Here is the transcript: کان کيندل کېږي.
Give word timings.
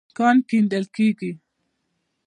کان 0.17 0.37
کيندل 0.49 0.83
کېږي. 0.95 1.31